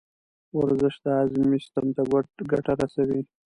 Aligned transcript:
ورزش 0.57 0.95
د 1.03 1.05
هاضمې 1.17 1.57
سیستم 1.63 1.87
ته 1.95 2.01
ګټه 2.51 2.73
رسوي. 2.81 3.21